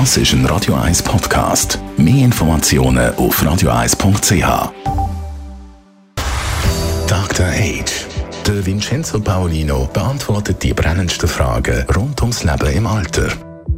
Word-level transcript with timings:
Das 0.00 0.16
ist 0.16 0.32
ein 0.32 0.44
Radio 0.46 0.74
1 0.74 1.04
Podcast. 1.04 1.78
Mehr 1.96 2.24
Informationen 2.24 3.14
auf 3.14 3.40
radio1.ch. 3.40 4.72
Dr. 7.06 7.46
Age. 7.46 8.06
Der 8.44 8.66
Vincenzo 8.66 9.20
Paolino 9.20 9.88
beantwortet 9.92 10.60
die 10.64 10.74
brennendsten 10.74 11.28
Fragen 11.28 11.86
rund 11.94 12.20
ums 12.22 12.42
Leben 12.42 12.72
im 12.72 12.88
Alter. 12.88 13.28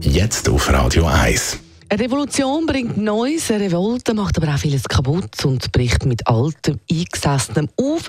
Jetzt 0.00 0.48
auf 0.48 0.72
Radio 0.72 1.04
1. 1.04 1.58
Eine 1.90 2.02
Revolution 2.02 2.64
bringt 2.64 2.96
Neues, 2.96 3.50
eine 3.50 3.66
Revolte 3.66 4.14
macht 4.14 4.38
aber 4.38 4.54
auch 4.54 4.58
vieles 4.58 4.84
kaputt 4.84 5.44
und 5.44 5.70
bricht 5.70 6.06
mit 6.06 6.26
altem, 6.26 6.80
eingesessenem 6.90 7.68
auf. 7.76 8.08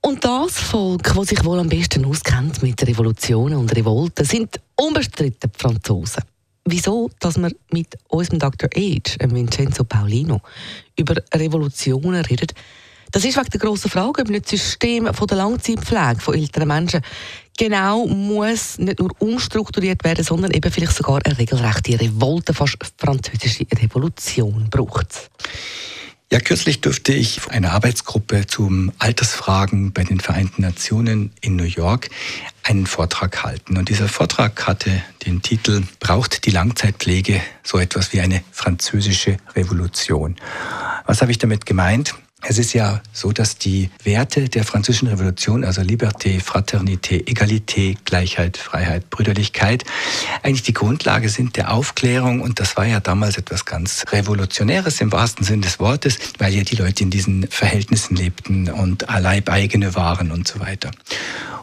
Und 0.00 0.24
das 0.24 0.58
Volk, 0.58 1.14
das 1.14 1.28
sich 1.28 1.44
wohl 1.44 1.60
am 1.60 1.68
besten 1.68 2.04
auskennt 2.04 2.64
mit 2.64 2.84
Revolutionen 2.84 3.58
und 3.58 3.76
Revolten, 3.76 4.24
sind 4.24 4.60
unbestritten 4.74 5.52
die 5.54 5.62
Franzosen. 5.62 6.24
Wieso, 6.68 7.10
dass 7.20 7.38
wir 7.38 7.52
mit 7.70 7.96
unserem 8.08 8.40
Dr. 8.40 8.68
Age, 8.74 9.16
Vincenzo 9.20 9.84
Paulino, 9.84 10.40
über 10.98 11.14
Revolutionen 11.32 12.24
reden, 12.24 12.48
das 13.12 13.24
ist 13.24 13.36
wegen 13.36 13.50
der 13.50 13.60
grossen 13.60 13.88
Frage, 13.88 14.22
ob 14.22 14.28
nicht 14.28 14.46
das 14.46 14.60
System 14.60 15.14
von 15.14 15.28
der 15.28 15.36
Langzeitpflege 15.36 16.20
von 16.20 16.34
älteren 16.34 16.66
Menschen 16.66 17.02
genau 17.56 18.04
muss 18.06 18.78
nicht 18.78 18.98
nur 18.98 19.10
umstrukturiert 19.20 20.02
werden, 20.02 20.24
sondern 20.24 20.50
eben 20.50 20.72
vielleicht 20.72 20.96
sogar 20.96 21.20
eine 21.24 21.38
regelrechte 21.38 22.00
Revolte, 22.00 22.52
fast 22.52 22.76
französische 22.98 23.64
Revolution 23.80 24.68
braucht. 24.68 25.30
Ja, 26.32 26.40
kürzlich 26.40 26.80
durfte 26.80 27.12
ich 27.12 27.48
eine 27.50 27.70
Arbeitsgruppe 27.70 28.48
zum 28.48 28.90
Altersfragen 28.98 29.92
bei 29.92 30.02
den 30.02 30.18
Vereinten 30.18 30.62
Nationen 30.62 31.30
in 31.40 31.54
New 31.54 31.62
York 31.62 32.10
einen 32.64 32.86
Vortrag 32.86 33.44
halten. 33.44 33.76
Und 33.76 33.90
dieser 33.90 34.08
Vortrag 34.08 34.66
hatte 34.66 34.90
den 35.24 35.40
Titel 35.40 35.84
Braucht 36.00 36.44
die 36.44 36.50
Langzeitpflege 36.50 37.40
so 37.62 37.78
etwas 37.78 38.12
wie 38.12 38.20
eine 38.20 38.42
französische 38.50 39.36
Revolution? 39.54 40.34
Was 41.06 41.22
habe 41.22 41.30
ich 41.30 41.38
damit 41.38 41.64
gemeint? 41.64 42.16
Es 42.42 42.58
ist 42.58 42.74
ja 42.74 43.00
so, 43.12 43.32
dass 43.32 43.56
die 43.56 43.90
Werte 44.04 44.48
der 44.48 44.64
französischen 44.64 45.08
Revolution, 45.08 45.64
also 45.64 45.80
Liberté, 45.80 46.40
Fraternité, 46.40 47.26
Egalité, 47.26 47.96
Gleichheit, 48.04 48.58
Freiheit, 48.58 49.08
Brüderlichkeit, 49.08 49.84
eigentlich 50.42 50.62
die 50.62 50.74
Grundlage 50.74 51.30
sind 51.30 51.56
der 51.56 51.72
Aufklärung. 51.72 52.42
Und 52.42 52.60
das 52.60 52.76
war 52.76 52.86
ja 52.86 53.00
damals 53.00 53.38
etwas 53.38 53.64
ganz 53.64 54.04
Revolutionäres 54.12 55.00
im 55.00 55.12
wahrsten 55.12 55.44
Sinn 55.44 55.62
des 55.62 55.80
Wortes, 55.80 56.18
weil 56.38 56.54
ja 56.54 56.62
die 56.62 56.76
Leute 56.76 57.02
in 57.04 57.10
diesen 57.10 57.48
Verhältnissen 57.48 58.16
lebten 58.16 58.70
und 58.70 59.06
Leibeigene 59.08 59.94
waren 59.94 60.30
und 60.30 60.46
so 60.46 60.60
weiter. 60.60 60.90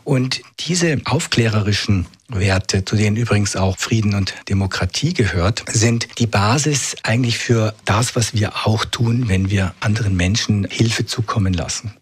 Und 0.03 0.41
diese 0.59 0.99
aufklärerischen 1.05 2.07
Werte, 2.29 2.85
zu 2.85 2.95
denen 2.95 3.15
übrigens 3.15 3.55
auch 3.55 3.77
Frieden 3.77 4.13
und 4.15 4.33
Demokratie 4.49 5.13
gehört, 5.13 5.63
sind 5.71 6.07
die 6.19 6.27
Basis 6.27 6.95
eigentlich 7.03 7.37
für 7.37 7.75
das, 7.85 8.15
was 8.15 8.33
wir 8.33 8.65
auch 8.65 8.85
tun, 8.85 9.27
wenn 9.27 9.49
wir 9.49 9.73
anderen 9.79 10.15
Menschen 10.15 10.65
Hilfe 10.69 11.05
zukommen 11.05 11.53
lassen. 11.53 11.93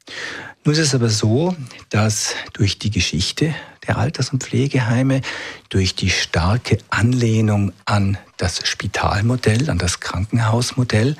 Nun 0.63 0.73
ist 0.73 0.79
es 0.79 0.95
aber 0.95 1.09
so, 1.09 1.55
dass 1.89 2.35
durch 2.53 2.77
die 2.77 2.91
Geschichte 2.91 3.55
der 3.87 3.97
Alters- 3.97 4.29
und 4.29 4.43
Pflegeheime, 4.43 5.21
durch 5.69 5.95
die 5.95 6.09
starke 6.09 6.77
Anlehnung 6.89 7.71
an 7.85 8.17
das 8.37 8.67
Spitalmodell, 8.67 9.69
an 9.69 9.77
das 9.77 9.99
Krankenhausmodell, 9.99 11.15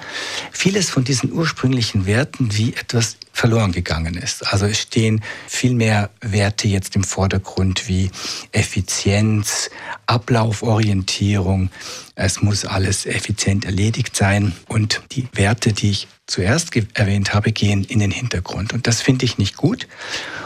vieles 0.51 0.89
von 0.89 1.03
diesen 1.03 1.31
ursprünglichen 1.31 2.05
Werten 2.05 2.55
wie 2.57 2.73
etwas 2.73 3.17
verloren 3.33 3.71
gegangen 3.71 4.15
ist. 4.15 4.45
Also 4.51 4.65
es 4.65 4.79
stehen 4.79 5.21
viel 5.47 5.73
mehr 5.73 6.09
Werte 6.19 6.67
jetzt 6.67 6.95
im 6.95 7.03
Vordergrund 7.03 7.87
wie 7.87 8.11
Effizienz, 8.51 9.69
Ablauforientierung. 10.05 11.69
Es 12.15 12.41
muss 12.41 12.65
alles 12.65 13.05
effizient 13.05 13.65
erledigt 13.65 14.15
sein 14.15 14.53
und 14.67 15.01
die 15.11 15.27
Werte, 15.33 15.73
die 15.73 15.91
ich 15.91 16.07
zuerst 16.27 16.71
erwähnt 16.93 17.33
habe, 17.33 17.51
gehen 17.51 17.83
in 17.83 17.99
den 17.99 18.11
Hintergrund. 18.11 18.73
Und 18.73 18.87
das 18.87 19.01
finde 19.01 19.25
ich 19.25 19.37
nicht 19.37 19.57
gut. 19.57 19.87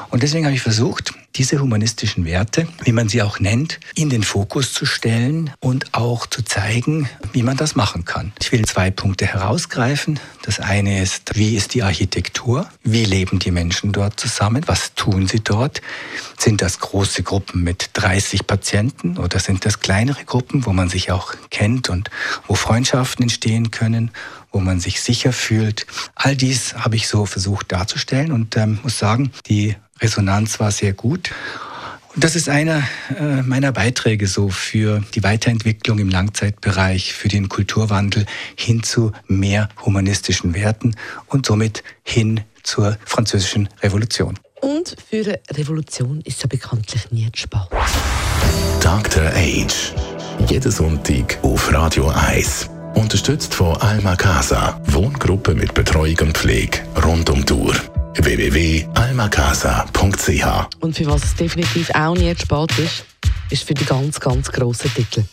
Und 0.09 0.23
deswegen 0.23 0.45
habe 0.45 0.55
ich 0.55 0.61
versucht, 0.61 1.13
diese 1.35 1.59
humanistischen 1.59 2.25
Werte, 2.25 2.68
wie 2.84 2.91
man 2.91 3.09
sie 3.09 3.22
auch 3.22 3.40
nennt, 3.40 3.79
in 3.96 4.09
den 4.09 4.23
Fokus 4.23 4.73
zu 4.73 4.85
stellen 4.85 5.51
und 5.59 5.94
auch 5.94 6.25
zu 6.28 6.44
zeigen, 6.44 7.09
wie 7.34 7.44
man 7.44 7.57
das 7.57 7.75
machen 7.75 8.06
kann. 8.06 8.31
Ich 8.40 8.51
will 8.51 8.66
zwei 8.66 8.91
Punkte 8.91 9.25
herausgreifen. 9.25 10.19
Das 10.44 10.59
eine 10.59 11.01
ist, 11.01 11.35
wie 11.35 11.56
ist 11.56 11.73
die 11.73 11.84
Architektur? 11.84 12.68
Wie 12.84 13.06
leben 13.06 13.40
die 13.40 13.51
Menschen 13.51 13.91
dort 13.91 14.19
zusammen? 14.19 14.63
Was 14.68 14.94
tun 14.96 15.28
sie 15.28 15.41
dort? 15.41 15.81
Sind 16.38 16.62
das 16.62 16.79
große 16.79 17.23
Gruppen 17.23 17.63
mit 17.63 17.90
30 17.94 18.47
Patienten 18.47 19.17
oder 19.17 19.40
sind 19.40 19.66
das 19.66 19.79
kleinere 19.79 20.23
Gruppen, 20.25 20.66
wo 20.66 20.73
man 20.73 20.90
sich 20.90 21.12
auch 21.12 21.34
kennt 21.50 21.90
und 21.90 22.09
wo 22.47 22.56
Freundschaften 22.56 23.23
entstehen 23.23 23.72
können? 23.72 24.12
wo 24.52 24.62
man 24.62 24.79
sich 24.79 25.02
sicher 25.02 25.34
fühlt. 25.34 25.85
All 26.16 26.38
dies 26.38 26.75
habe 26.75 26.96
ich 26.96 27.09
so 27.09 27.25
versucht 27.25 27.73
darzustellen 27.73 28.31
und 28.31 28.56
ähm, 28.56 28.79
muss 28.84 28.97
sagen, 28.97 29.34
die 29.47 29.75
Resonanz 30.01 30.59
war 30.59 30.72
sehr 30.72 30.94
gut. 30.94 31.31
Und 32.13 32.23
das 32.23 32.35
ist 32.35 32.47
einer 32.47 32.81
äh, 33.19 33.41
meiner 33.41 33.73
Beiträge 33.73 34.28
so 34.28 34.50
für 34.50 35.03
die 35.13 35.23
Weiterentwicklung 35.23 36.00
im 36.00 36.09
Langzeitbereich, 36.09 37.13
für 37.13 37.28
den 37.28 37.50
Kulturwandel 37.50 38.25
hin 38.55 38.84
zu 38.84 39.11
mehr 39.28 39.67
humanistischen 39.85 40.55
Werten 40.55 40.95
und 41.28 41.45
somit 41.45 41.84
hin 42.03 42.41
zur 42.63 42.97
französischen 43.05 43.67
Revolution. 43.84 44.39
Und 44.61 44.95
für 45.09 45.25
eine 45.25 45.39
Revolution 45.51 46.22
ist 46.22 46.41
ja 46.41 46.47
bekanntlich 46.47 47.11
nie 47.11 47.29
zu 47.34 47.41
spät. 47.41 47.67
Dr. 48.81 49.25
Age. 49.35 49.94
Jeden 50.47 50.72
Sonntag 50.72 51.38
auf 51.41 51.72
Radio 51.73 52.09
1. 52.09 52.69
Unterstützt 52.95 53.53
von 53.53 53.75
Alma 53.78 54.16
Casa. 54.16 54.81
Wohngruppe 54.85 55.53
mit 55.53 55.73
Betreuung 55.73 56.17
und 56.22 56.38
Pflege 56.38 56.79
rund 57.03 57.29
um 57.29 57.45
die 57.45 57.53
Uhr 57.53 57.75
www.almacasa.ch 58.17 60.45
Und 60.79 60.95
für 60.95 61.07
was 61.07 61.23
es 61.23 61.35
definitiv 61.35 61.89
auch 61.95 62.15
nie 62.15 62.35
zu 62.35 62.45
spät 62.45 62.77
ist, 62.79 63.05
ist 63.49 63.63
für 63.63 63.73
die 63.73 63.85
ganz, 63.85 64.19
ganz 64.19 64.51
grossen 64.51 64.93
Titel. 64.93 65.23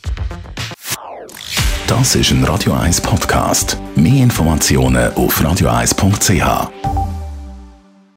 Das 1.87 2.15
ist 2.15 2.31
ein 2.31 2.43
Radio 2.45 2.73
1 2.73 3.03
Podcast. 3.03 3.77
Mehr 3.97 4.23
Informationen 4.23 5.13
auf 5.15 5.39
radio1.ch. 5.41 7.02